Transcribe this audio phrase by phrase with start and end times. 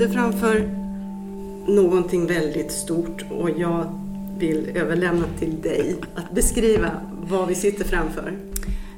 [0.00, 0.70] Sitter framför
[1.66, 4.00] någonting väldigt stort och jag
[4.38, 6.90] vill överlämna till dig att beskriva
[7.30, 8.38] vad vi sitter framför.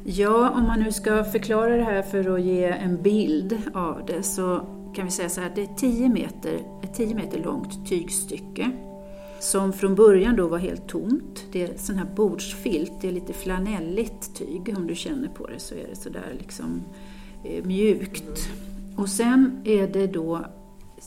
[0.04, 4.22] Ja, om man nu ska förklara det här för att ge en bild av det
[4.22, 8.70] så kan vi säga så här, det är 10 meter, ett 10 meter långt tygstycke
[9.40, 11.44] som från början då var helt tomt.
[11.52, 14.74] Det är sån här bordsfilt, det är lite flanelligt tyg.
[14.76, 16.82] Om du känner på det så är det sådär liksom
[17.44, 18.48] eh, mjukt.
[18.96, 20.44] Och sen är det då,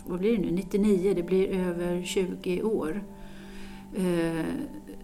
[0.06, 3.04] vad blir det nu, 99, det blir över 20 år.
[3.96, 4.46] Eh,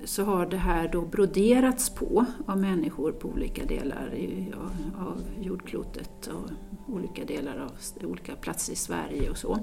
[0.04, 4.14] så har det här då broderats på av människor på olika delar
[4.98, 6.50] av jordklotet och
[6.96, 7.72] olika delar av
[8.08, 9.60] olika platser i Sverige och så.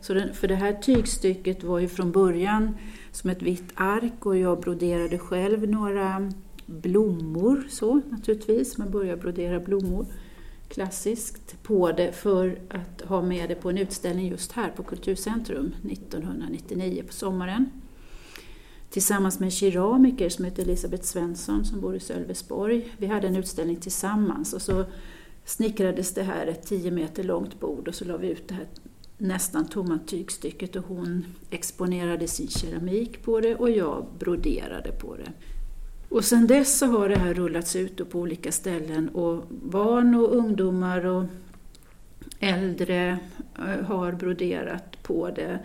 [0.00, 2.76] Så den, för det här tygstycket var ju från början
[3.12, 6.32] som ett vitt ark och jag broderade själv några
[6.66, 8.78] blommor så naturligtvis.
[8.78, 10.06] Man börjar brodera blommor
[10.68, 15.74] klassiskt på det för att ha med det på en utställning just här på Kulturcentrum
[15.90, 17.70] 1999 på sommaren.
[18.90, 22.92] Tillsammans med en keramiker som heter Elisabeth Svensson som bor i Sölvesborg.
[22.96, 24.84] Vi hade en utställning tillsammans och så
[25.44, 28.66] snickrades det här ett 10 meter långt bord och så la vi ut det här
[29.18, 35.32] nästan tomma tygstycket och hon exponerade sin keramik på det och jag broderade på det.
[36.08, 40.36] Och sen dess så har det här rullats ut på olika ställen och barn och
[40.36, 41.24] ungdomar och
[42.38, 43.18] äldre
[43.58, 45.58] eh, har broderat på det.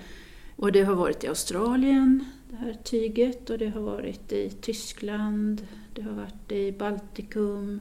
[0.56, 5.68] Och det har varit i Australien, det här tyget, och det har varit i Tyskland,
[5.94, 7.80] det har varit i Baltikum,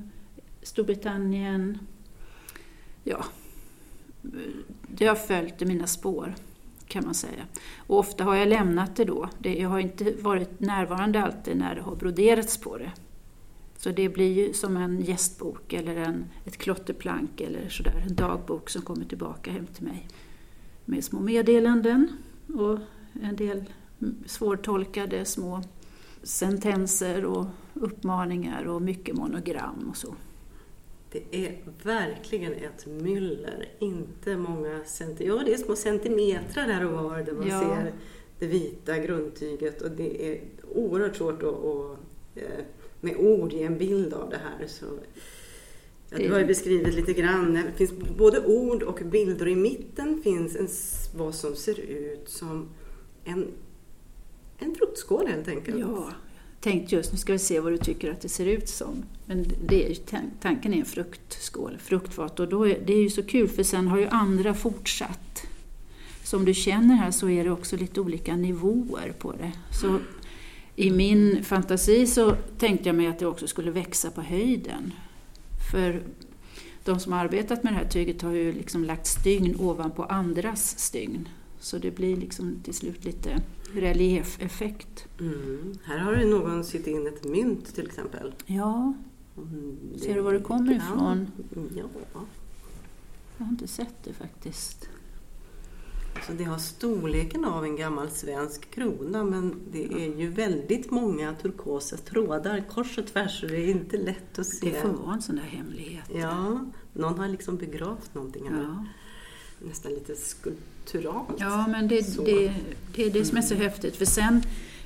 [0.63, 1.79] Storbritannien.
[3.05, 3.25] Ja,
[4.89, 6.35] det har följt i mina spår
[6.93, 7.47] kan man säga.
[7.77, 9.29] Och ofta har jag lämnat det då.
[9.43, 12.93] jag har inte varit närvarande alltid när det har broderats på det.
[13.77, 18.71] Så det blir ju som en gästbok eller en, ett klotterplank eller sådär, en dagbok
[18.71, 20.09] som kommer tillbaka hem till mig.
[20.85, 22.09] Med små meddelanden
[22.55, 22.79] och
[23.23, 23.65] en del
[24.27, 25.63] svårtolkade små
[26.23, 30.15] sentenser och uppmaningar och mycket monogram och så.
[31.13, 35.25] Det är verkligen ett myller, inte många centimeter.
[35.25, 37.61] Ja, det är små centimeter här och var där man ja.
[37.61, 37.93] ser
[38.39, 40.41] det vita grundtyget och det är
[40.75, 41.99] oerhört svårt att, att
[42.35, 42.65] eh,
[43.01, 44.67] med ord ge en bild av det här.
[44.67, 44.85] Så,
[46.11, 50.23] ja, du har ju beskrivit lite grann, det finns både ord och bilder i mitten
[50.23, 50.69] finns en,
[51.19, 52.69] vad som ser ut som
[53.25, 53.53] en,
[54.59, 55.79] en fruktskål helt enkelt.
[55.79, 56.13] Ja,
[56.63, 59.05] tänkt just, nu ska vi se vad du tycker att det ser ut som.
[59.27, 59.97] Men det är,
[60.41, 62.41] tanken är en fruktskål, fruktfat.
[62.41, 65.47] Och då är, det är ju så kul för sen har ju andra fortsatt.
[66.25, 69.53] Som du känner här så är det också lite olika nivåer på det.
[69.81, 69.99] Så
[70.77, 74.93] i min fantasi så tänkte jag mig att det också skulle växa på höjden.
[75.73, 76.03] För
[76.85, 80.79] de som har arbetat med det här tyget har ju liksom lagt stygn ovanpå andras
[80.79, 81.29] stygn.
[81.63, 83.43] Så det blir liksom till slut lite
[83.75, 85.07] reliefeffekt.
[85.21, 85.75] Mm.
[85.85, 88.35] Här har det någon sytt in ett mynt till exempel.
[88.47, 88.95] Ja.
[89.37, 91.27] Mm, Ser du var det kommer ifrån?
[91.77, 91.85] Ja.
[93.39, 94.89] Jag har inte sett det faktiskt.
[96.27, 101.35] Så det har storleken av en gammal svensk krona men det är ju väldigt många
[101.35, 104.71] turkosa trådar kors och tvärs så det är inte lätt att se.
[104.71, 106.11] Det får vara en sån där hemlighet.
[106.15, 108.63] Ja, någon har liksom begravt någonting här.
[108.63, 108.87] Ja.
[109.67, 110.17] Nästan lite
[110.87, 111.37] skulpturalt.
[111.39, 112.53] Ja, men det, det,
[112.95, 113.97] det är det som är så häftigt.
[113.97, 114.43] För sen,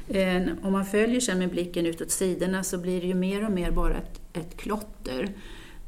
[0.09, 3.53] eh, om man följer sen med blicken utåt sidorna så blir det ju mer och
[3.53, 5.29] mer bara ett, ett klotter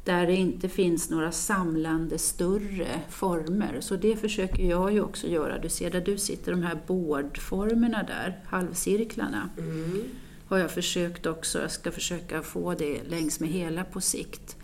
[0.03, 3.77] där det inte finns några samlande större former.
[3.79, 5.57] Så det försöker jag ju också göra.
[5.57, 9.49] Du ser där du sitter, de här bårdformerna där, halvcirklarna.
[9.57, 10.03] Mm.
[10.47, 14.58] Har jag försökt också, jag ska försöka få det längs med hela på sikt.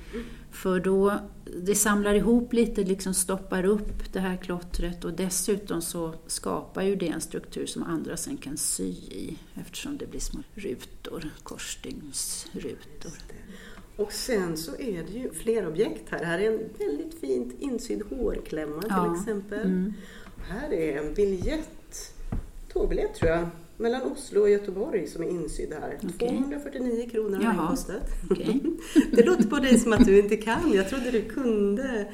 [0.52, 1.20] För då,
[1.64, 6.96] det samlar ihop lite, liksom stoppar upp det här klottret och dessutom så skapar ju
[6.96, 13.12] det en struktur som andra sen kan sy i eftersom det blir små rutor, korsstygnsrutor.
[13.98, 16.24] Och sen så är det ju fler objekt här.
[16.24, 19.16] Här är en väldigt fint insydd hårklämma till ja.
[19.20, 19.62] exempel.
[19.62, 19.94] Mm.
[20.50, 22.14] Här är en biljett,
[22.74, 25.98] tågbiljett tror jag, mellan Oslo och Göteborg som är insydd här.
[26.16, 26.30] Okay.
[26.30, 28.10] 249 kronor har den kostat.
[28.30, 28.60] Okay.
[29.12, 30.74] det låter på dig som att du inte kan.
[30.74, 32.08] Jag trodde du kunde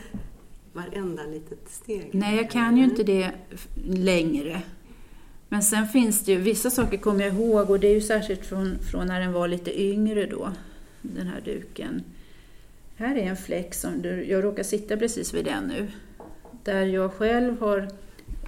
[0.74, 2.10] varenda litet steg.
[2.12, 3.32] Nej, jag kan ju inte det
[3.86, 4.62] längre.
[5.50, 8.46] Men sen finns det ju, vissa saker kommer jag ihåg och det är ju särskilt
[8.46, 10.52] från, från när den var lite yngre då,
[11.02, 12.04] den här duken.
[12.96, 15.88] Här är en fläck som, jag råkar sitta precis vid den nu,
[16.64, 17.88] där jag själv har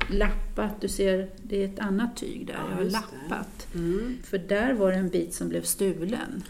[0.10, 3.68] lappat, du ser det är ett annat tyg där, jag har lappat.
[3.76, 4.18] Mm.
[4.24, 6.44] För där var det en bit som blev stulen,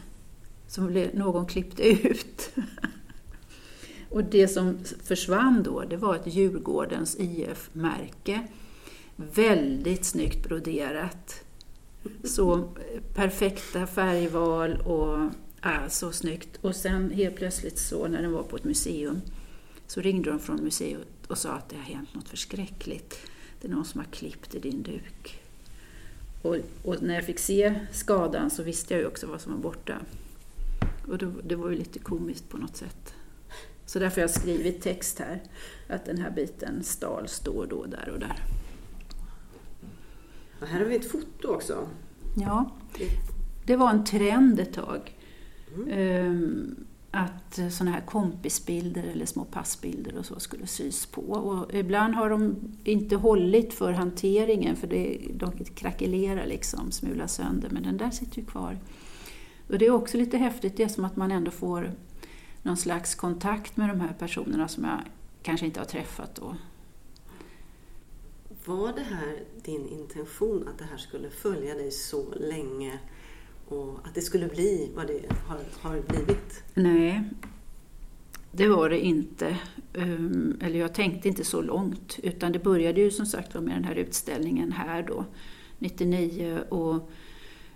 [0.68, 2.52] som någon klippte ut.
[4.10, 8.48] Och det som försvann då, det var ett Djurgårdens IF-märke.
[9.16, 11.44] Väldigt snyggt broderat.
[12.24, 12.70] Så
[13.14, 15.30] perfekta färgval och
[15.62, 16.58] ja, så snyggt.
[16.62, 19.22] Och sen helt plötsligt så när den var på ett museum
[19.88, 23.20] så ringde de från museet och sa att det har hänt något förskräckligt.
[23.64, 25.42] Det är någon som har klippt i din duk.
[26.42, 29.60] Och, och, när jag fick se skadan så visste jag ju också vad som var
[29.60, 30.00] borta.
[31.08, 33.14] Och då, det var ju lite komiskt på något sätt.
[33.86, 35.42] Så därför har jag skrivit text här,
[35.90, 38.44] att den här biten stals då och då, där och där.
[40.62, 41.88] Och här har vi ett foto också.
[42.36, 42.72] Ja,
[43.66, 45.18] det var en trend ett tag.
[45.76, 45.90] Mm.
[45.90, 51.22] Ehm, att eh, sådana här kompisbilder eller små passbilder och så skulle sys på.
[51.22, 57.70] Och ibland har de inte hållit för hanteringen för det, de krackelerar liksom, smular sönder,
[57.70, 58.80] men den där sitter ju kvar.
[59.68, 61.92] Och det är också lite häftigt, det är som att man ändå får
[62.62, 65.00] någon slags kontakt med de här personerna som jag
[65.42, 66.56] kanske inte har träffat då.
[68.66, 73.00] Var det här din intention att det här skulle följa dig så länge
[73.68, 76.64] och att det skulle bli vad det har, har blivit?
[76.74, 77.24] Nej,
[78.52, 79.58] det var det inte.
[79.94, 82.20] Um, eller jag tänkte inte så långt.
[82.24, 85.26] Utan det började ju som sagt med den här utställningen här då,
[85.80, 86.60] 99.
[86.70, 87.10] Och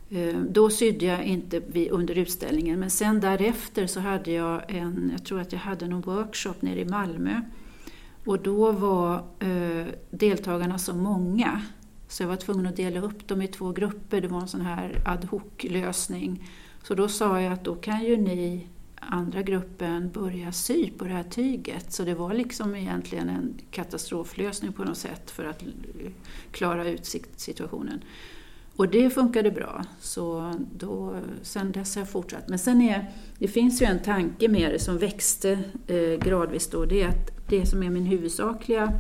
[0.10, 1.62] um, då sydde jag inte
[1.92, 2.80] under utställningen.
[2.80, 6.80] Men sen därefter så hade jag en, jag tror att jag hade någon workshop nere
[6.80, 7.42] i Malmö.
[8.26, 11.62] Och då var uh, deltagarna så många
[12.08, 14.22] så jag var tvungen att dela upp dem i två grupper.
[14.22, 16.50] Det var en sån här ad hoc-lösning.
[16.84, 21.10] Så då sa jag att då kan ju ni, andra gruppen, börja sy på det
[21.10, 21.94] här tyget.
[21.94, 25.64] Så det var liksom egentligen en katastroflösning på något sätt för att
[26.52, 28.02] klara ut situationen.
[28.76, 29.86] Och det funkade bra.
[30.00, 32.50] Så då, sen dess har jag fortsatt.
[32.50, 36.86] Men sen är, det finns ju en tanke med det som växte eh, gradvis då.
[36.86, 38.94] Det är att det som är min huvudsakliga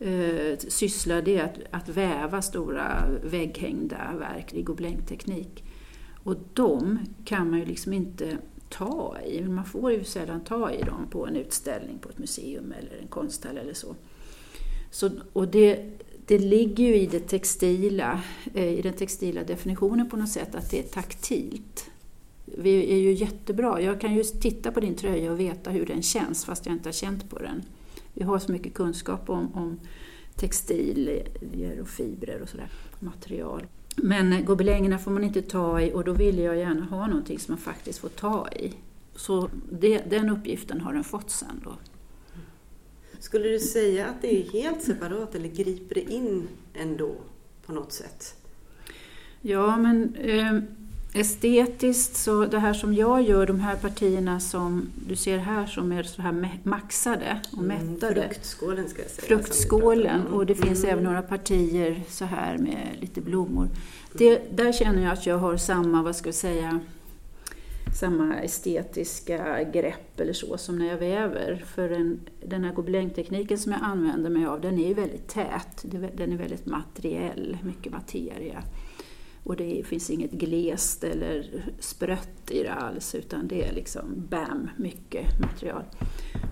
[0.00, 5.64] eh, sysslar det är att, att väva stora vägghängda verk i gobelängteknik.
[6.24, 8.38] Och de kan man ju liksom inte
[8.68, 9.42] ta i.
[9.42, 13.08] Man får ju sällan ta i dem på en utställning på ett museum eller en
[13.08, 13.94] konsthall eller så.
[14.90, 18.22] så och det, det ligger ju i det textila,
[18.54, 21.90] eh, i den textila definitionen på något sätt, att det är taktilt.
[22.44, 23.80] Vi är ju jättebra.
[23.80, 26.88] Jag kan ju titta på din tröja och veta hur den känns fast jag inte
[26.88, 27.62] har känt på den.
[28.20, 29.80] Vi har så mycket kunskap om, om
[30.36, 32.68] textilier och fibrer och sådär,
[32.98, 33.66] material.
[33.96, 37.52] Men gobelängerna får man inte ta i och då vill jag gärna ha någonting som
[37.52, 38.72] man faktiskt får ta i.
[39.14, 41.72] Så det, den uppgiften har den fått sen då.
[43.18, 47.14] Skulle du säga att det är helt separat eller griper det in ändå
[47.66, 48.34] på något sätt?
[49.40, 50.60] Ja, men eh,
[51.14, 55.92] Estetiskt, så det här som jag gör, de här partierna som du ser här som
[55.92, 58.28] är så här maxade och mm, mättade.
[58.28, 59.26] Fruktskålen ska jag säga.
[59.26, 60.92] Fruktskålen och det finns mm.
[60.92, 63.68] även några partier så här med lite blommor.
[64.12, 66.80] Det, där känner jag att jag har samma, vad ska jag säga,
[68.00, 71.64] samma estetiska grepp eller så som när jag väver.
[71.74, 75.84] För den, den här gobelängtekniken som jag använder mig av, den är ju väldigt tät.
[76.14, 78.62] Den är väldigt materiell, mycket materia.
[79.44, 84.70] Och det finns inget glest eller sprött i det alls utan det är liksom BAM,
[84.76, 85.84] mycket material.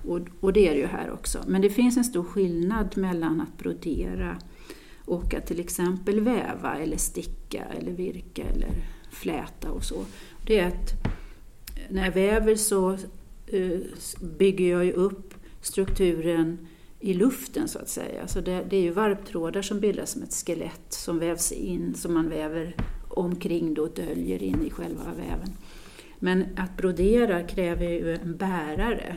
[0.05, 1.39] Och, och det är det ju här också.
[1.47, 4.39] Men det finns en stor skillnad mellan att brodera
[5.05, 8.71] och att till exempel väva eller sticka eller virka eller
[9.11, 10.05] fläta och så.
[10.47, 10.93] Det är att
[11.91, 12.93] när jag väver så
[13.47, 13.81] eh,
[14.39, 16.67] bygger jag ju upp strukturen
[17.01, 18.29] i luften så att säga.
[18.29, 22.15] Så det, det, är ju varptrådar som bildas som ett skelett som vävs in, som
[22.15, 22.77] man väver
[23.09, 25.57] omkring då och döljer in i själva väven.
[26.19, 29.17] Men att brodera kräver ju en bärare,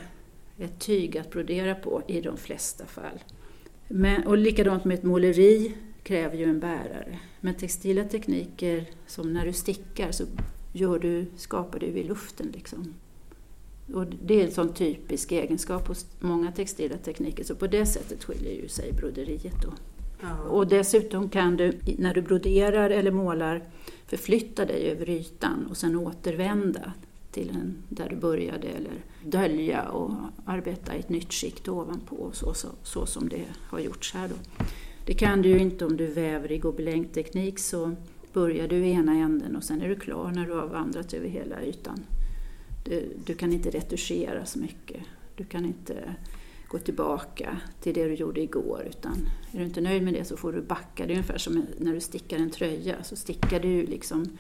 [0.57, 3.23] ett tyg att brodera på i de flesta fall.
[3.87, 7.19] Men, och likadant med ett måleri kräver ju en bärare.
[7.39, 10.23] Men textila tekniker, som när du stickar, så
[10.73, 12.51] gör du, skapar du i luften.
[12.53, 12.93] Liksom.
[13.93, 18.23] Och det är en sån typisk egenskap hos många textila tekniker, så på det sättet
[18.23, 19.61] skiljer ju sig broderiet.
[19.63, 19.73] Då.
[20.21, 20.39] Ja.
[20.39, 23.63] Och dessutom kan du, när du broderar eller målar,
[24.07, 26.93] förflytta dig över ytan och sen återvända
[27.31, 28.93] till en, där du började eller
[29.25, 30.11] dölja och
[30.45, 34.27] arbeta i ett nytt skikt ovanpå, så, så, så som det har gjorts här.
[34.27, 34.65] Då.
[35.05, 37.95] Det kan du ju inte om du väver i gobelängteknik, så
[38.33, 41.27] börjar du i ena änden och sen är du klar när du har vandrat över
[41.27, 41.99] hela ytan.
[42.83, 45.01] Du, du kan inte retuschera så mycket.
[45.35, 46.15] Du kan inte
[46.67, 48.87] gå tillbaka till det du gjorde igår.
[48.89, 51.05] Utan är du inte nöjd med det så får du backa.
[51.05, 53.03] Det är ungefär som när du stickar en tröja.
[53.03, 54.37] Så stickar du liksom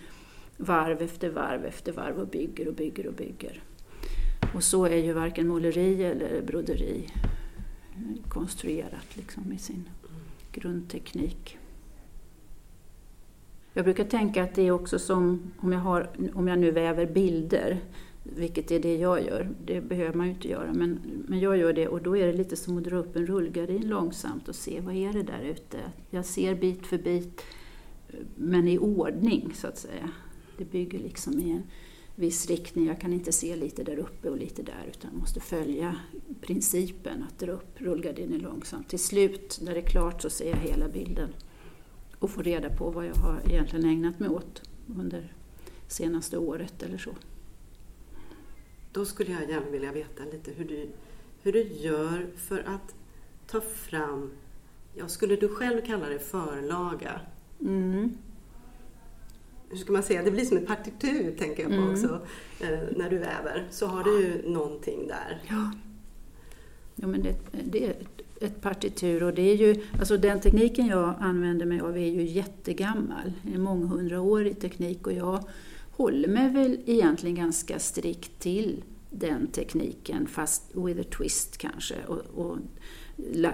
[0.57, 3.63] varv efter varv efter varv och bygger och bygger och bygger.
[4.53, 7.07] Och så är ju varken måleri eller broderi
[8.27, 9.89] konstruerat liksom i sin
[10.51, 11.57] grundteknik.
[13.73, 17.05] Jag brukar tänka att det är också som om jag, har, om jag nu väver
[17.05, 17.79] bilder,
[18.23, 19.49] vilket är det jag gör.
[19.65, 22.33] Det behöver man ju inte göra, men, men jag gör det och då är det
[22.33, 25.77] lite som att dra upp en rullgardin långsamt och se vad är det där ute.
[26.09, 27.41] Jag ser bit för bit,
[28.35, 30.09] men i ordning så att säga.
[30.57, 31.63] Det bygger liksom i en
[32.15, 32.87] viss riktning.
[32.87, 35.95] Jag kan inte se lite där uppe och lite där utan måste följa
[36.41, 38.89] principen att dra upp rullgardinen långsamt.
[38.89, 41.29] Till slut, när det är klart, så ser jag hela bilden
[42.19, 44.61] och får reda på vad jag har egentligen ägnat mig åt
[44.99, 45.33] under
[45.87, 47.11] senaste året eller så.
[48.91, 50.89] Då skulle jag gärna vilja veta lite hur du,
[51.41, 52.95] hur du gör för att
[53.47, 54.31] ta fram,
[54.93, 57.21] ja, skulle du själv kalla det förlaga?
[57.61, 58.17] Mm
[59.71, 61.91] hur ska man säga, det blir som ett partitur tänker jag på mm.
[61.91, 62.19] också.
[62.59, 65.41] Eh, när du väver så har du ju någonting där.
[65.49, 65.71] Ja,
[66.95, 67.95] ja men det, det är
[68.41, 72.23] ett partitur och det är ju, alltså den tekniken jag använder mig av är ju
[72.23, 73.33] jättegammal.
[73.53, 75.43] Är månghundraårig teknik och jag
[76.01, 82.45] håller mig väl egentligen ganska strikt till den tekniken fast with a twist kanske och,
[82.45, 82.57] och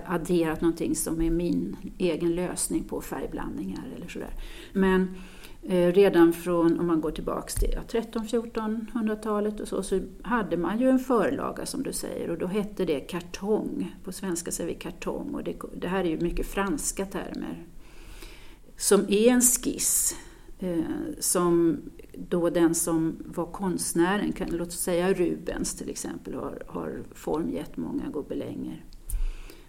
[0.05, 4.33] adderat någonting som är min egen lösning på färgblandningar eller sådär.
[4.73, 5.15] Men
[5.69, 10.79] Eh, redan från, om man går tillbaks till ja, 13-1400-talet och så, så hade man
[10.79, 13.95] ju en förlaga som du säger och då hette det kartong.
[14.03, 17.65] På svenska säger vi kartong och det, det här är ju mycket franska termer.
[18.77, 20.15] Som är en skiss
[20.59, 20.79] eh,
[21.19, 21.81] som
[22.29, 28.09] då den som var konstnären, låt oss säga Rubens till exempel, har, har formgett många
[28.09, 28.85] gobelänger.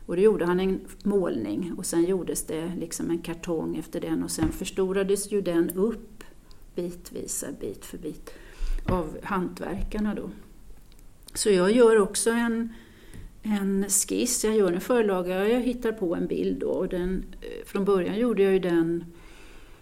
[0.06, 4.22] Och då gjorde han en målning och sen gjordes det liksom en kartong efter den
[4.22, 6.24] och sen förstorades ju den upp
[6.74, 8.30] bitvis, bit för bit,
[8.88, 10.30] av hantverkarna då.
[11.34, 12.72] Så jag gör också en,
[13.42, 17.66] en skiss, jag gör en förlaga, jag hittar på en bild då och den, eh,
[17.66, 19.04] från början gjorde jag ju den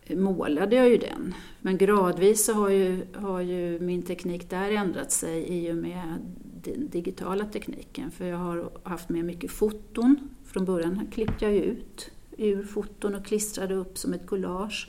[0.09, 1.35] målade jag ju den.
[1.61, 6.19] Men gradvis har ju, har ju min teknik där ändrat sig i och med
[6.63, 8.11] den digitala tekniken.
[8.11, 10.17] För jag har haft med mycket foton.
[10.45, 14.89] Från början klippte jag ut ur foton och klistrade upp som ett collage.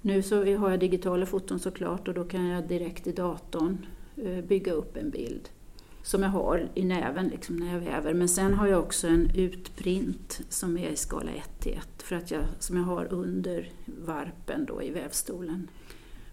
[0.00, 4.44] Nu så har jag digitala foton såklart och då kan jag direkt i datorn eh,
[4.44, 5.48] bygga upp en bild
[6.06, 8.14] som jag har i näven liksom när jag väver.
[8.14, 12.16] Men sen har jag också en utprint som är i skala 1 till 1 för
[12.16, 15.70] att jag, som jag har under varpen då i vävstolen.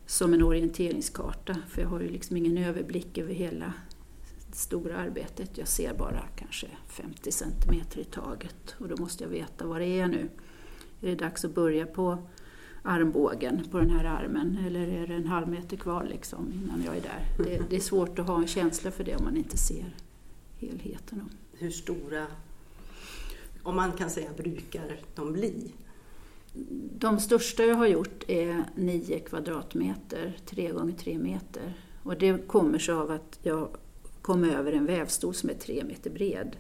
[0.06, 3.74] Som en orienteringskarta för jag har ju liksom ingen överblick över hela
[4.52, 5.58] stora arbetet.
[5.58, 10.00] Jag ser bara kanske 50 centimeter i taget och då måste jag veta var det
[10.00, 10.30] är nu.
[11.02, 12.18] Är det dags att börja på
[12.84, 16.98] armbågen på den här armen eller är det en halv meter kvar liksom innan jag
[16.98, 17.26] är där?
[17.38, 19.96] Det, det är svårt att ha en känsla för det om man inte ser
[20.58, 21.30] helheten.
[21.54, 22.28] Hur stora,
[23.64, 25.72] om man kan säga, brukar de bli?
[26.98, 31.74] De största jag har gjort är 9 kvadratmeter, 3 gånger 3 meter.
[32.04, 33.70] Och det kommer sig av att jag
[34.22, 36.56] kom över en vävstol som är 3 meter bred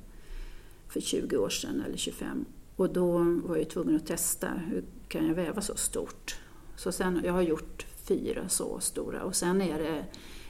[0.87, 2.45] för 20 år sedan eller 25.
[2.75, 6.35] Och då var jag tvungen att testa, hur kan jag väva så stort?
[6.75, 10.05] Så sen, jag har gjort fyra så stora och sen är det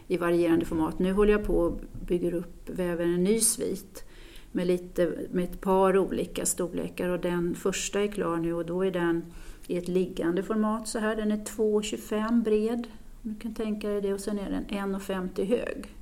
[0.08, 1.00] i varierande format.
[1.00, 4.04] Nu håller jag på och bygger upp, väver en ny svit
[4.52, 8.86] med, lite, med ett par olika storlekar och den första är klar nu och då
[8.86, 9.34] är den
[9.68, 11.16] i ett liggande format så här.
[11.16, 12.88] Den är 2,25 bred,
[13.24, 15.96] om du kan tänka dig det, och sen är den 1,50 hög.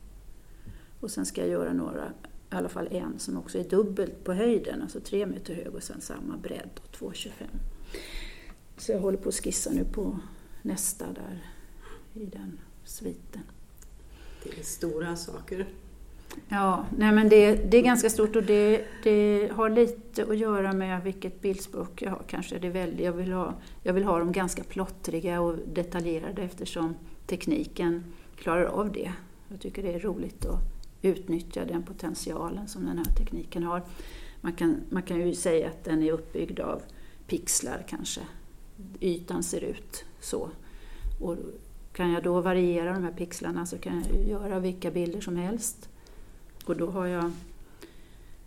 [1.00, 2.04] Och sen ska jag göra några,
[2.52, 5.84] i alla fall en som också är dubbelt på höjden, alltså 3 meter hög och
[5.84, 7.30] sen samma bredd, 2,25.
[8.82, 10.20] Så jag håller på att skissa nu på
[10.62, 11.44] nästa där
[12.14, 13.42] i den sviten.
[14.44, 15.68] Det är stora saker.
[16.50, 20.74] Ja, nej men det, det är ganska stort och det, det, har lite att göra
[20.74, 22.60] med vilket bildspråk jag har kanske.
[22.60, 26.96] Det väldigt, jag, vill ha, jag vill ha dem ganska plottriga och detaljerade eftersom
[27.28, 28.04] tekniken
[28.36, 29.12] klarar av det.
[29.50, 30.60] Jag tycker det är roligt att
[31.02, 33.82] utnyttja den potentialen som den här tekniken har.
[34.42, 36.82] Man kan, man kan ju säga att den är uppbyggd av
[37.28, 38.22] pixlar kanske.
[39.00, 40.50] Ytan ser ut så.
[41.20, 41.38] Och
[41.94, 45.90] kan jag då variera de här pixlarna så kan jag göra vilka bilder som helst.
[46.66, 47.32] Och då har jag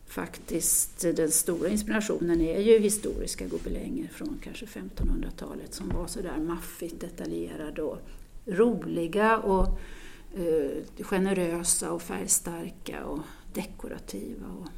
[0.06, 7.00] faktiskt, den stora inspirationen är ju historiska gobelänger från kanske 1500-talet som var sådär maffigt
[7.00, 7.98] detaljerade och
[8.46, 9.78] roliga och
[10.36, 13.20] eh, generösa och färgstarka och
[13.52, 14.68] dekorativa och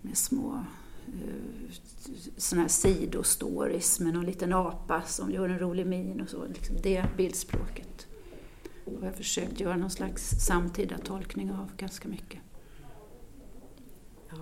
[0.00, 0.64] med små
[1.06, 1.74] eh,
[2.36, 6.46] såna här sidostories med någon liten apa som gör en rolig min och så.
[6.46, 8.06] Liksom det bildspråket
[8.84, 12.40] har jag försökt göra någon slags samtida tolkning av ganska mycket.
[14.30, 14.36] Ja.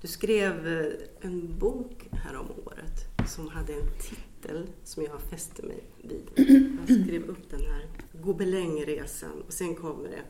[0.00, 5.62] Du skrev eh, en bok här om året som hade en titel som jag fäste
[5.62, 6.30] mig vid.
[6.78, 7.86] Jag skrev upp den här,
[8.22, 10.22] Gobelängeresan, och sen kommer det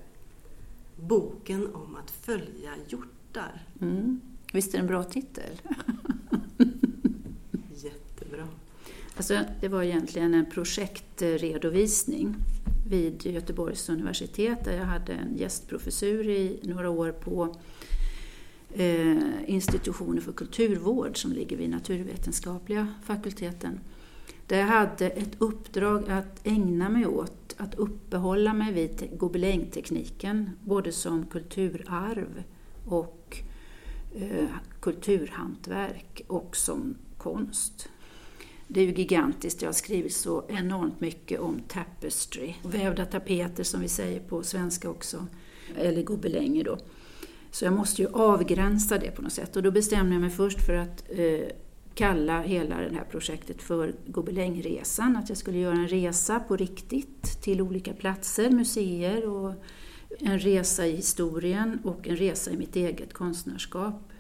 [0.96, 3.68] Boken om att följa hjortar.
[3.80, 4.20] Mm.
[4.54, 5.50] Visst är det en bra titel?
[7.75, 8.49] Jättebra.
[9.16, 12.34] Alltså, det var egentligen en projektredovisning
[12.88, 17.56] vid Göteborgs universitet där jag hade en gästprofessur i några år på
[18.75, 23.80] eh, institutionen för kulturvård som ligger vid naturvetenskapliga fakulteten.
[24.46, 30.92] Där jag hade ett uppdrag att ägna mig åt att uppehålla mig vid gobelängtekniken både
[30.92, 32.42] som kulturarv
[32.84, 33.44] och
[34.14, 34.47] Eh,
[34.80, 37.88] kulturhantverk och som konst.
[38.68, 43.80] Det är ju gigantiskt, jag har skrivit så enormt mycket om tapestry, vävda tapeter som
[43.80, 45.26] vi säger på svenska också,
[45.76, 46.78] eller gobelänger då.
[47.50, 50.66] Så jag måste ju avgränsa det på något sätt och då bestämde jag mig först
[50.66, 51.49] för att eh,
[51.94, 57.42] kalla hela det här projektet för Gobelängresan, att jag skulle göra en resa på riktigt
[57.42, 59.54] till olika platser, museer och
[60.18, 64.12] en resa i historien och en resa i mitt eget konstnärskap.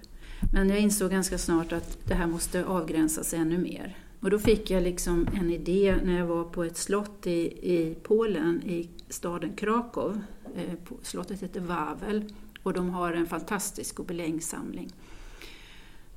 [0.52, 3.96] Men jag insåg ganska snart att det här måste avgränsas ännu mer.
[4.20, 7.40] Och då fick jag liksom en idé när jag var på ett slott i,
[7.72, 10.20] i Polen, i staden Krakow.
[10.56, 12.24] Eh, slottet heter Wawel
[12.62, 14.90] och de har en fantastisk gobelängsamling.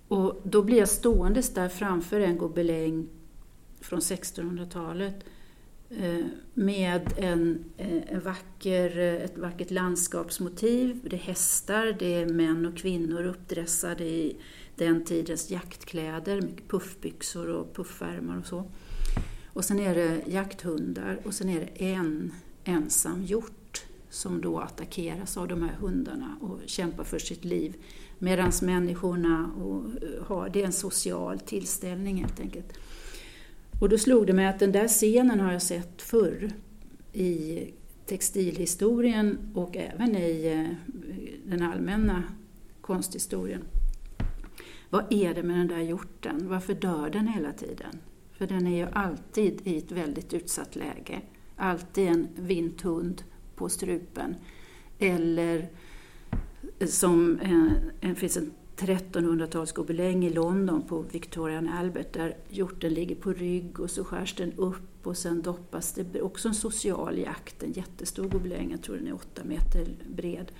[0.07, 3.07] Och då blir jag ståendes där framför en gobeläng
[3.79, 5.15] från 1600-talet
[5.89, 10.99] Eh, med en, eh, en vacker, eh, ett vackert landskapsmotiv.
[11.03, 14.37] Det är hästar, det är män och kvinnor uppdressade i
[14.75, 18.71] den tidens jaktkläder, mycket puffbyxor och puffärmar och så.
[19.53, 25.37] Och sen är det jakthundar och sen är det en ensam hjort som då attackeras
[25.37, 27.75] av de här hundarna och kämpar för sitt liv.
[28.19, 29.83] Medan människorna och
[30.27, 32.73] har, det är en social tillställning helt enkelt.
[33.81, 36.51] Och då slog det mig att den där scenen har jag sett förr
[37.13, 37.59] i
[38.05, 40.93] textilhistorien och även i eh,
[41.45, 42.23] den allmänna
[42.81, 43.61] konsthistorien.
[44.89, 46.47] Vad är det med den där hjorten?
[46.49, 47.99] Varför dör den hela tiden?
[48.31, 51.21] För den är ju alltid i ett väldigt utsatt läge.
[51.55, 53.23] Alltid en vinthund
[53.55, 54.35] på strupen.
[54.99, 55.69] Eller
[56.79, 62.93] eh, som en, en, finns en 1300-talsgobeläng i London på Victoria and Albert där hjorten
[62.93, 66.21] ligger på rygg och så skärs den upp och sen doppas det.
[66.21, 70.51] Också en social jakt, en jättestor gobeläng, jag tror den är åtta meter bred.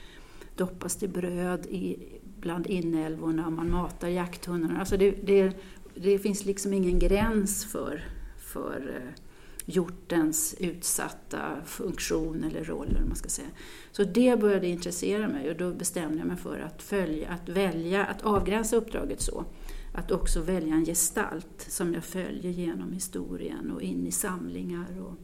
[0.56, 1.98] Doppas det bröd i,
[2.40, 4.80] bland inälvorna och man matar jakthundarna.
[4.80, 5.54] Alltså det, det,
[5.96, 8.04] det finns liksom ingen gräns för,
[8.38, 9.24] för eh,
[9.70, 12.88] hjortens utsatta funktion eller roll.
[12.88, 13.48] Eller man ska säga.
[13.92, 18.06] Så det började intressera mig och då bestämde jag mig för att, följa, att välja,
[18.06, 19.46] att avgränsa uppdraget så.
[19.94, 25.18] Att också välja en gestalt som jag följer genom historien och in i samlingar och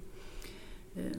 [0.99, 1.17] eh,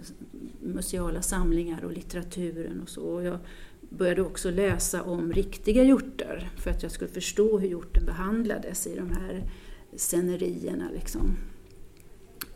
[0.60, 3.02] museala samlingar och litteraturen och så.
[3.02, 3.38] Och jag
[3.80, 8.96] började också läsa om riktiga hjortar för att jag skulle förstå hur hjorten behandlades i
[8.96, 9.50] de här
[9.96, 10.90] scenerierna.
[10.94, 11.36] Liksom.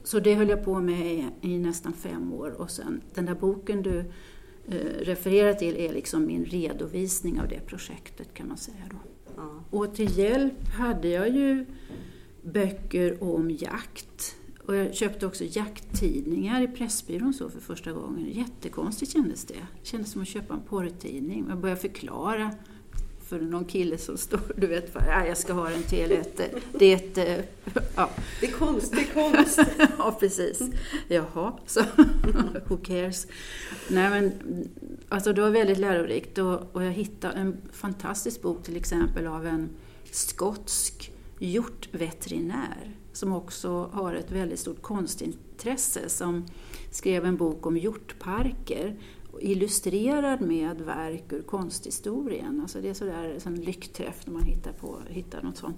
[0.09, 3.83] Så det höll jag på med i nästan fem år och sen den där boken
[3.83, 3.99] du
[4.68, 8.85] eh, refererar till är liksom min redovisning av det projektet kan man säga.
[8.90, 8.97] Då.
[9.37, 9.64] Ja.
[9.71, 11.66] Och till hjälp hade jag ju
[12.42, 18.29] böcker om jakt och jag köpte också jakttidningar i Pressbyrån så för första gången.
[18.31, 19.55] Jättekonstigt kändes det.
[19.55, 21.47] Det kändes som att köpa en porrtidning.
[21.49, 22.51] Jag började förklara
[23.29, 26.41] för någon kille som står, du vet, ja, jag ska ha den till ett,
[26.79, 27.49] det är ett,
[27.97, 28.11] ja.
[28.41, 29.61] Det är konst, det är konst.
[29.99, 30.62] ja, precis.
[31.09, 31.81] Jaha, så
[32.67, 33.27] who cares.
[33.88, 34.33] Nej men,
[35.09, 39.47] alltså det var väldigt lärorikt och, och jag hittade en fantastisk bok till exempel av
[39.47, 39.69] en
[40.11, 46.47] skotsk hjortveterinär som också har ett väldigt stort konstintresse som
[46.91, 48.97] skrev en bok om hjortparker
[49.40, 52.61] illustrerad med verk ur konsthistorien.
[52.61, 55.77] Alltså det är sådär en lyckträff när man hittar, på, hittar något sånt.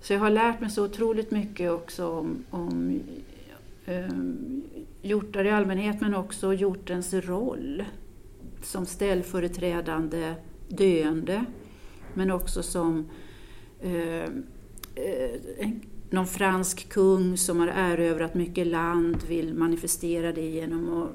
[0.00, 3.00] Så jag har lärt mig så otroligt mycket också om, om
[3.86, 4.62] um,
[5.02, 7.84] hjortar i allmänhet men också hjortens roll
[8.62, 10.34] som ställföreträdande
[10.68, 11.44] döende
[12.14, 13.08] men också som
[13.84, 14.24] uh,
[14.98, 15.70] uh,
[16.10, 21.10] någon fransk kung som har erövrat mycket land vill manifestera det genom att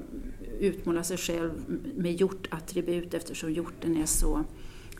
[0.60, 1.52] utmåla sig själv
[1.96, 4.44] med hjortattribut eftersom hjorten är så,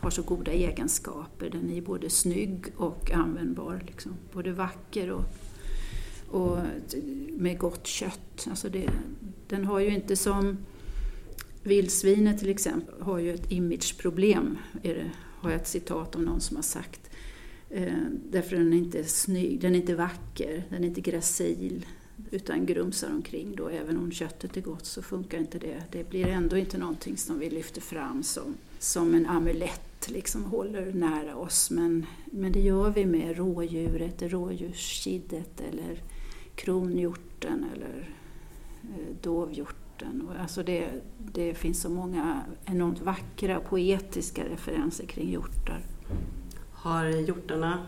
[0.01, 1.51] har så goda egenskaper.
[1.51, 4.13] Den är både snygg och användbar, liksom.
[4.33, 5.25] både vacker och,
[6.31, 6.59] och
[7.31, 8.47] med gott kött.
[8.51, 8.91] Alltså det,
[9.49, 10.57] den har ju inte som
[11.63, 16.41] vildsvinet till exempel, har ju ett imageproblem, är det, har jag ett citat om någon
[16.41, 17.11] som har sagt.
[17.75, 17.93] Eh,
[18.31, 21.87] därför den är inte snygg, den är inte vacker, den är inte gracil
[22.31, 23.69] utan grumsar omkring då.
[23.69, 25.83] Även om köttet är gott så funkar inte det.
[25.93, 30.93] Det blir ändå inte någonting som vi lyfter fram som, som en amulett, liksom håller
[30.93, 31.71] nära oss.
[31.71, 36.03] Men, men det gör vi med rådjuret, rådjurskiddet eller
[36.55, 38.15] kronhjorten eller
[38.83, 40.29] eh, dovhjorten.
[40.41, 40.89] Alltså det,
[41.33, 45.81] det finns så många enormt vackra poetiska referenser kring hjortar.
[46.85, 47.87] Har hjortarna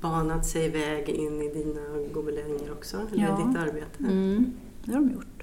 [0.00, 1.80] banat sig väg in i dina
[2.12, 3.46] gobelänger också, eller ja.
[3.46, 3.98] ditt arbete?
[3.98, 4.52] Mm,
[4.84, 5.42] det har de gjort.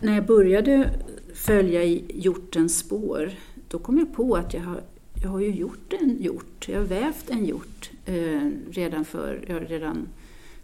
[0.00, 0.90] När jag började
[1.34, 3.30] följa i hjortens spår,
[3.68, 4.80] då kom jag på att jag har,
[5.22, 6.68] jag har ju gjort en hjort.
[6.68, 10.08] Jag har vävt en hjort eh, redan för, ja, redan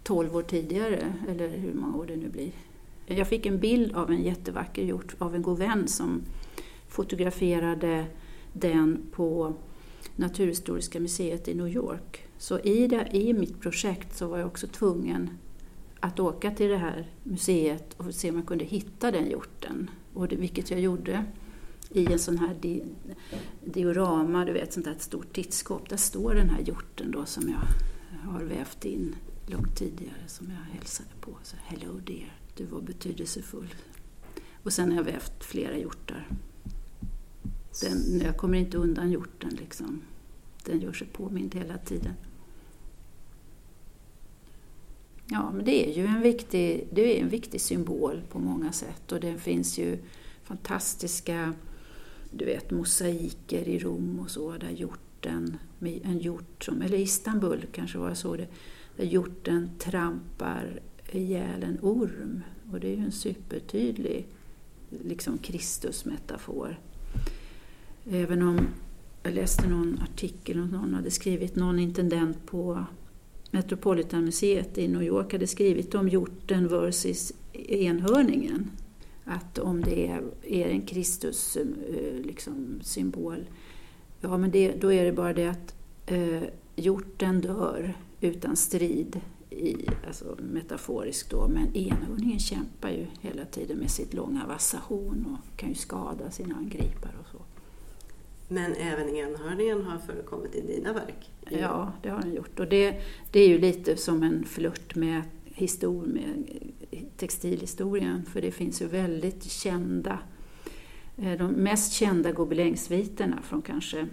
[0.03, 2.53] 12 år tidigare, eller hur många år det nu blir.
[3.07, 6.23] Jag fick en bild av en jättevacker hjort av en god vän som
[6.89, 8.07] fotograferade
[8.61, 9.55] den på
[10.16, 12.27] Naturhistoriska museet i New York.
[12.38, 15.31] Så i, det, i mitt projekt så var jag också tvungen
[16.01, 19.90] att åka till det här museet och se om jag kunde hitta den hjorten.
[20.14, 21.25] Och det, vilket jag gjorde
[21.90, 22.85] i en sån här di,
[23.64, 25.88] diorama, du vet sånt där ett stort tittskåp.
[25.88, 29.16] Där står den här hjorten då som jag har vävt in
[29.47, 31.31] långt tidigare som jag hälsade på.
[31.42, 33.75] Så, Hello dear, du var betydelsefull.
[34.62, 36.29] Och sen har jag vävt flera hjortar.
[37.83, 40.03] Den, jag kommer inte undan hjorten liksom.
[40.65, 42.15] Den gör sig påmind hela tiden.
[45.27, 49.12] Ja, men det är ju en viktig, det är en viktig symbol på många sätt
[49.12, 49.99] och det finns ju
[50.45, 51.55] fantastiska
[52.31, 57.99] du vet, mosaiker i Rom och så där hjorten, en hjort som, eller Istanbul kanske
[57.99, 58.47] var så det,
[58.97, 62.43] där hjorten trampar ihjäl en orm.
[62.73, 64.27] Och det är ju en supertydlig
[65.05, 66.81] liksom Kristusmetafor.
[68.11, 68.69] Även om
[69.23, 72.85] jag läste någon artikel och någon hade skrivit, någon intendent på
[73.51, 78.71] Metropolitanmuseet i New York hade skrivit om hjorten versus enhörningen.
[79.25, 81.66] Att om det är, är en Kristus eh,
[82.25, 83.45] liksom, symbol,
[84.21, 85.75] ja men det, då är det bara det att
[86.07, 86.42] eh,
[86.77, 93.90] hjorten dör utan strid, i, alltså metaforiskt då, men enhörningen kämpar ju hela tiden med
[93.90, 97.56] sitt långa vassa horn och kan ju skada sina angripare och så.
[98.48, 101.30] Men även enhörningen har förekommit i dina verk?
[101.50, 102.61] Ja, det har den gjort.
[102.61, 106.44] Och det, det är ju lite som en flört med, histor med
[107.16, 110.18] textilhistorien, för det finns ju väldigt kända,
[111.16, 114.06] eh, de mest kända gobelängsviterna från kanske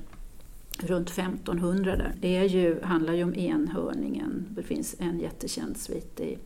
[0.80, 4.48] runt 1500 där, det är ju, handlar ju om enhörningen.
[4.50, 6.38] Det finns en jättekänd svit i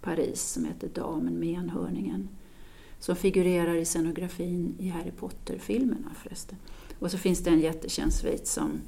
[0.00, 2.28] Paris som heter Damen med enhörningen
[2.98, 6.58] som figurerar i scenografin i Harry Potter-filmerna förresten.
[6.98, 8.80] Och så finns det en jättekänd svit som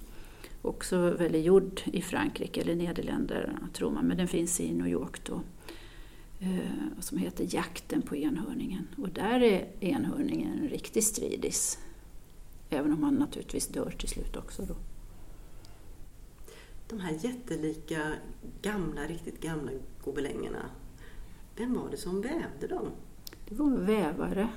[0.63, 4.89] också väl är gjord i Frankrike eller Nederländerna tror man, men den finns i New
[4.89, 5.41] York då.
[6.41, 8.89] Eh, som heter Jakten på enhörningen.
[8.97, 11.79] Och där är enhörningen en riktig stridis.
[12.71, 14.77] Även om han naturligtvis dör till slut också då.
[16.89, 18.13] De här jättelika,
[18.63, 19.71] gamla, riktigt gamla
[20.05, 20.71] gobelängerna.
[21.57, 22.91] Vem var det som vävde dem?
[23.49, 24.49] Det var vävare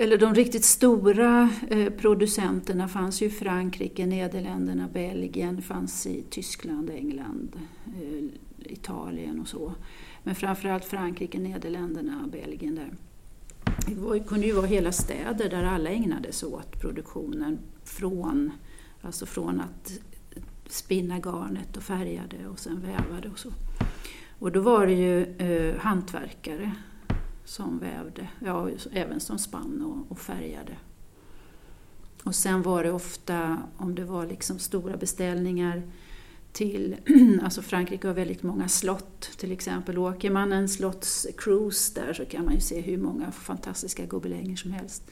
[0.00, 6.90] eller de riktigt stora eh, producenterna fanns ju i Frankrike, Nederländerna, Belgien, fanns i Tyskland,
[6.90, 8.24] England, eh,
[8.72, 9.74] Italien och så.
[10.22, 12.90] Men framförallt Frankrike, Nederländerna och Belgien där.
[13.86, 18.50] Det kunde ju vara hela städer där alla ägnade sig åt produktionen från,
[19.02, 19.98] alltså från att
[20.68, 23.52] spinna garnet och färga det och sen väva det och så.
[24.38, 26.72] Och då var det ju eh, hantverkare
[27.48, 30.76] som vävde, ja, även som spann och, och färgade.
[32.24, 35.82] Och sen var det ofta, om det var liksom stora beställningar
[36.52, 36.96] till,
[37.42, 39.98] alltså Frankrike har väldigt många slott till exempel.
[39.98, 44.72] Åker man en slottscruise där så kan man ju se hur många fantastiska gobelänger som
[44.72, 45.02] helst.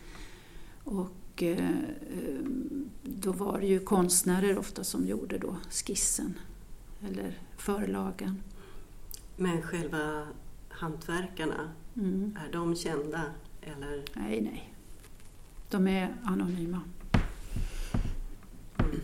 [0.85, 2.45] Och eh, eh,
[3.03, 6.39] då var det ju konstnärer ofta som gjorde då skissen
[7.09, 8.43] eller förlagen.
[9.37, 10.27] Men själva
[10.69, 12.39] hantverkarna, Mm.
[12.47, 13.23] Är de kända?
[13.63, 14.03] Eller?
[14.15, 14.73] Nej, nej.
[15.71, 16.81] De är anonyma.
[18.79, 19.01] Mm.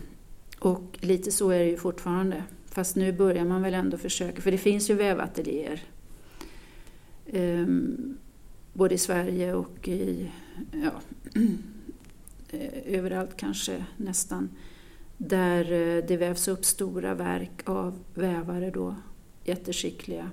[0.59, 2.43] Och lite så är det ju fortfarande.
[2.65, 5.83] Fast nu börjar man väl ändå försöka, för det finns ju vävateljéer.
[7.33, 8.17] Um,
[8.73, 10.31] både i Sverige och i,
[10.71, 11.01] ja,
[12.49, 14.49] eh, överallt kanske nästan.
[15.17, 18.95] Där eh, det vävs upp stora verk av vävare då
[19.43, 20.31] jätteskickliga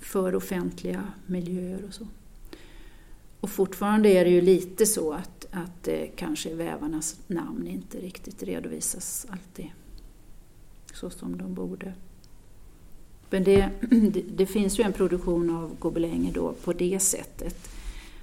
[0.00, 2.06] för offentliga miljöer och så.
[3.40, 8.42] Och fortfarande är det ju lite så att, att eh, kanske vävarnas namn inte riktigt
[8.42, 9.70] redovisas alltid
[10.94, 11.94] så som de borde.
[13.30, 17.70] Men det, det, det, finns ju en produktion av gobelänger då på det sättet.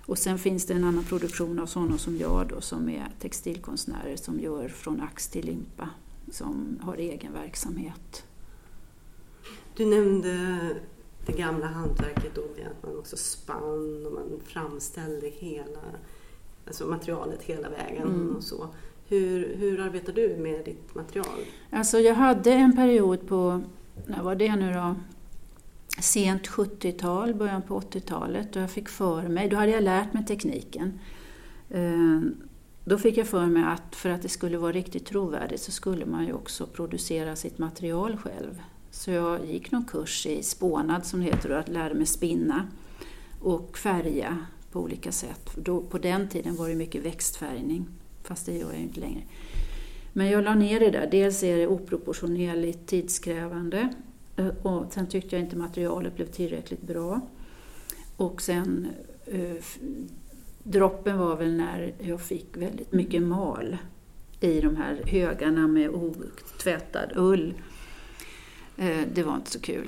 [0.05, 4.15] Och sen finns det en annan produktion av sådana som jag då som är textilkonstnärer
[4.15, 5.89] som gör från ax till limpa,
[6.31, 8.23] som har egen verksamhet.
[9.75, 10.59] Du nämnde
[11.27, 15.79] det gamla hantverket då med att man också spann och man framställde hela
[16.67, 18.35] alltså materialet hela vägen mm.
[18.35, 18.67] och så.
[19.07, 21.39] Hur, hur arbetar du med ditt material?
[21.71, 23.61] Alltså jag hade en period på,
[24.05, 24.95] när var det nu då?
[26.01, 30.25] Sent 70-tal, början på 80-talet och jag fick för mig, då hade jag lärt mig
[30.25, 30.99] tekniken.
[31.69, 32.21] Eh,
[32.85, 36.05] då fick jag för mig att för att det skulle vara riktigt trovärdigt så skulle
[36.05, 38.61] man ju också producera sitt material själv.
[38.97, 42.67] Så jag gick någon kurs i spånad som det heter, att lära mig spinna
[43.41, 44.37] och färga
[44.71, 45.49] på olika sätt.
[45.55, 47.87] Då, på den tiden var det mycket växtfärgning,
[48.23, 49.21] fast det gör jag inte längre.
[50.13, 51.07] Men jag la ner det där.
[51.11, 53.89] Dels är det oproportionerligt tidskrävande
[54.35, 57.21] eh, och sen tyckte jag inte materialet blev tillräckligt bra.
[58.17, 58.87] Och sen
[59.25, 59.63] eh,
[60.63, 63.77] droppen var väl när jag fick väldigt mycket mal
[64.39, 67.53] i de här högarna med otvättad ull.
[68.77, 69.87] Eh, det var inte så kul.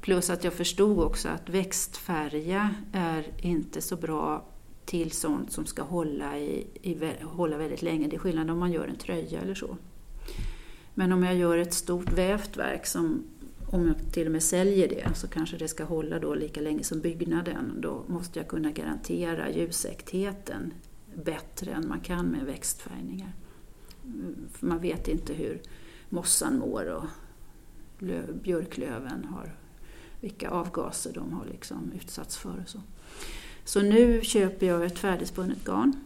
[0.00, 4.44] Plus att jag förstod också att växtfärga är inte så bra
[4.84, 8.08] till sånt som ska hålla, i, i, hålla väldigt länge.
[8.08, 9.76] Det är skillnad om man gör en tröja eller så.
[10.94, 13.22] Men om jag gör ett stort vävt verk, som,
[13.70, 16.84] om jag till och med säljer det, så kanske det ska hålla då lika länge
[16.84, 17.80] som byggnaden.
[17.80, 20.72] Då måste jag kunna garantera ljusäktheten
[21.24, 23.32] bättre än man kan med växtfärgningar.
[24.04, 25.60] Mm, för man vet inte hur
[26.08, 27.04] mossan mår och
[28.42, 29.56] björklöven har,
[30.20, 32.60] vilka avgaser de har liksom utsatts för.
[32.62, 32.80] Och så.
[33.64, 35.96] så nu köper jag ett färdigspunnet garn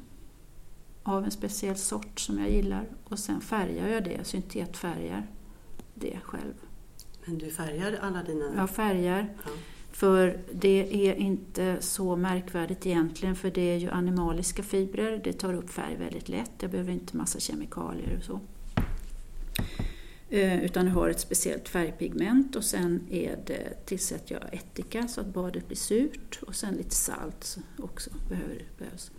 [1.03, 5.27] av en speciell sort som jag gillar och sen färgar jag det, syntetfärgar
[5.95, 6.55] det själv.
[7.25, 8.53] Men du färgar alla dina?
[8.57, 9.29] Jag färgar.
[9.45, 9.51] Ja.
[9.93, 15.55] För det är inte så märkvärdigt egentligen för det är ju animaliska fibrer, det tar
[15.55, 18.41] upp färg väldigt lätt, jag behöver inte massa kemikalier och så.
[20.31, 25.27] Eh, utan har ett speciellt färgpigment och sen är det, tillsätter jag ättika så att
[25.27, 29.11] badet blir surt och sen lite salt också behöver, behövs.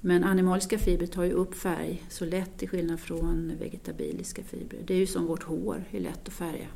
[0.00, 4.82] Men animaliska fibrer tar ju upp färg så lätt till skillnad från vegetabiliska fibrer.
[4.86, 6.68] Det är ju som vårt hår, är lätt att färga.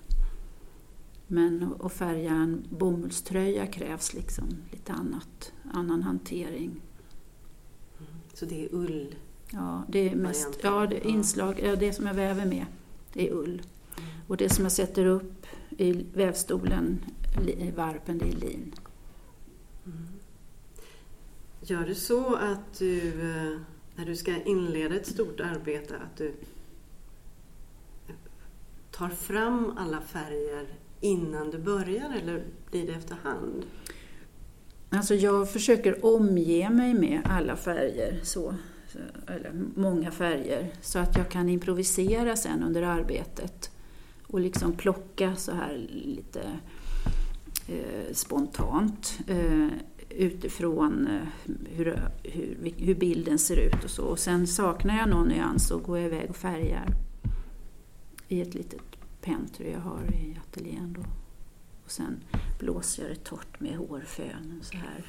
[1.27, 6.71] Men att färga en bomullströja krävs liksom lite annat, annan hantering.
[6.71, 8.13] Mm.
[8.35, 9.15] Så det är ull?
[9.51, 12.67] Ja, det är mest ja, det är inslag, ja, det som jag väver med
[13.15, 13.63] det är ull.
[14.29, 17.05] Och det som jag sätter upp i vävstolen,
[17.77, 18.75] varpen, det är lin.
[19.87, 20.09] Mm.
[21.61, 23.61] Gör du så att du, eh,
[23.97, 26.35] när du ska inleda ett stort arbete, att du
[28.91, 30.67] tar fram alla färger
[31.01, 33.67] innan du börjar eller blir det efterhand?
[34.91, 38.55] Alltså jag försöker omge mig med alla färger så
[39.27, 43.71] eller många färger, så att jag kan improvisera sen under arbetet
[44.27, 46.43] och liksom plocka så här lite
[47.69, 49.69] eh, spontant eh,
[50.09, 51.29] utifrån eh,
[51.71, 54.05] hur, hur, hur, bilden ser ut och så.
[54.05, 56.87] Och sen saknar jag någon nyans så går jag iväg och färgar
[58.29, 58.81] i ett litet
[59.21, 60.97] pentry jag har i ateljén.
[60.99, 61.03] Då.
[61.85, 62.17] Och sen
[62.59, 65.05] blåser jag det torrt med hårfönen så här.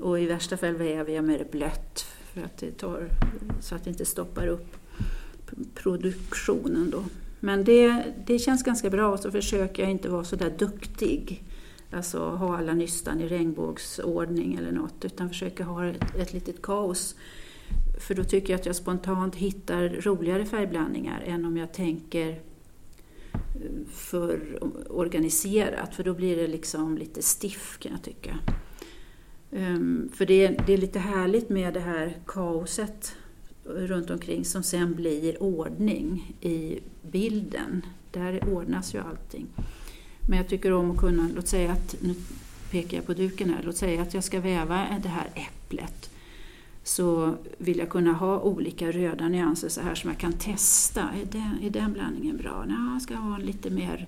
[0.00, 3.08] Och i värsta fall väver jag med det blött för att det tar,
[3.60, 4.76] så att det inte stoppar upp
[5.74, 6.90] produktionen.
[6.90, 7.04] Då.
[7.40, 11.44] Men det, det känns ganska bra och så försöker jag inte vara så där duktig.
[11.90, 17.14] Alltså ha alla nystan i regnbågsordning eller något utan försöka ha ett, ett litet kaos.
[18.00, 22.40] För då tycker jag att jag spontant hittar roligare färgblandningar än om jag tänker
[23.88, 24.58] för
[24.90, 28.38] organiserat för då blir det liksom lite stiff kan jag tycka.
[29.50, 33.16] Um, för det, det, är lite härligt med det här kaoset
[33.64, 37.82] runt omkring som sen blir ordning i bilden.
[38.10, 39.46] Där ordnas ju allting.
[40.28, 42.14] Men jag tycker om att kunna, låt säga att, nu
[42.70, 46.10] pekar jag på duken här, låt säga att jag ska väva det här äpplet.
[46.84, 51.00] Så vill jag kunna ha olika röda nyanser så här som jag kan testa.
[51.00, 52.64] Är den, är den blandningen bra?
[52.66, 54.06] Nej, jag ska ha en lite mer,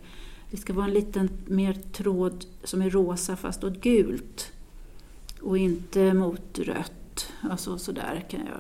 [0.50, 4.53] det ska vara en liten mer tråd som är rosa fast åt gult
[5.42, 7.33] och inte mot rött.
[7.40, 8.59] Alltså så där kan jag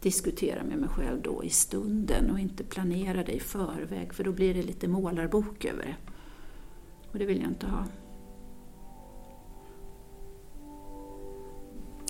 [0.00, 4.32] diskutera med mig själv då i stunden och inte planera det i förväg för då
[4.32, 5.96] blir det lite målarbok över det.
[7.12, 7.84] Och det vill jag inte ha.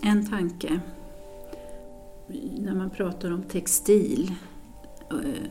[0.03, 0.81] En tanke
[2.59, 4.35] när man pratar om textil,
[5.11, 5.51] eh,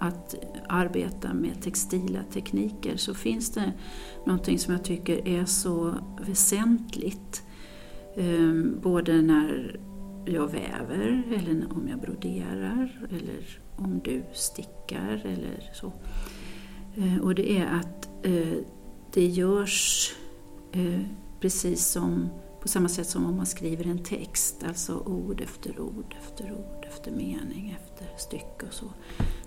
[0.00, 0.34] att
[0.68, 3.72] arbeta med textila tekniker, så finns det
[4.26, 7.42] någonting som jag tycker är så väsentligt.
[8.16, 9.80] Ehm, både när
[10.26, 15.92] jag väver, eller om jag broderar, eller om du stickar eller så.
[16.96, 18.58] Eh, och det är att eh,
[19.12, 20.12] det görs
[20.72, 21.00] eh,
[21.40, 22.28] precis som
[22.60, 26.86] på samma sätt som om man skriver en text, alltså ord efter ord efter ord
[26.88, 28.86] efter mening efter stycke och så.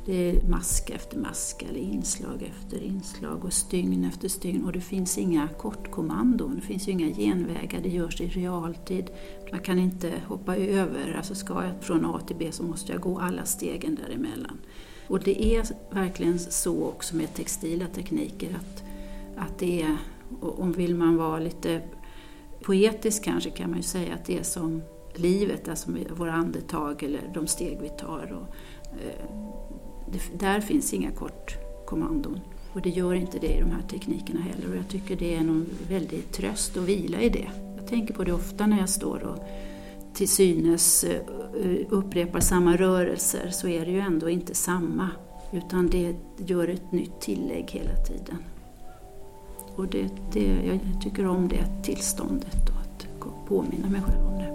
[0.05, 4.81] Det är mask efter mask, eller inslag efter inslag och stygn efter stygn och det
[4.81, 9.09] finns inga kortkommandon, det finns ju inga genvägar, det görs i realtid.
[9.51, 13.01] Man kan inte hoppa över, alltså ska jag från A till B så måste jag
[13.01, 14.57] gå alla stegen däremellan.
[15.07, 18.83] Och det är verkligen så också med textila tekniker att,
[19.37, 19.97] att det är,
[20.41, 21.81] om vill man vara lite
[22.61, 24.81] poetisk kanske kan man ju säga att det är som
[25.15, 28.33] livet, alltså våra andetag eller de steg vi tar.
[28.41, 28.55] Och,
[29.01, 29.25] eh,
[30.37, 32.39] där finns inga kortkommandon.
[32.73, 35.43] Och det gör inte det i de här teknikerna heller och jag tycker det är
[35.43, 37.49] någon väldig tröst och vila i det.
[37.77, 39.37] Jag tänker på det ofta när jag står och
[40.13, 41.21] till synes eh,
[41.89, 45.09] upprepar samma rörelser så är det ju ändå inte samma
[45.51, 48.37] utan det gör ett nytt tillägg hela tiden.
[49.75, 54.52] Och det, det, jag tycker om det tillståndet och att påminna mig själv om det.